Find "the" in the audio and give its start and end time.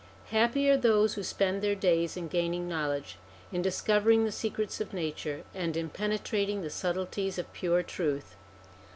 4.25-4.31, 6.63-6.71